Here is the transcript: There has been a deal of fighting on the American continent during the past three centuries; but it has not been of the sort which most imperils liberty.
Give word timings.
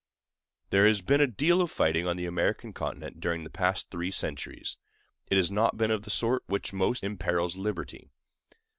There 0.71 0.87
has 0.87 1.03
been 1.03 1.21
a 1.21 1.27
deal 1.27 1.61
of 1.61 1.69
fighting 1.69 2.07
on 2.07 2.17
the 2.17 2.25
American 2.25 2.73
continent 2.73 3.19
during 3.19 3.43
the 3.43 3.51
past 3.51 3.91
three 3.91 4.09
centuries; 4.09 4.77
but 5.29 5.35
it 5.35 5.37
has 5.37 5.51
not 5.51 5.77
been 5.77 5.91
of 5.91 6.01
the 6.01 6.09
sort 6.09 6.41
which 6.47 6.73
most 6.73 7.03
imperils 7.03 7.55
liberty. 7.55 8.09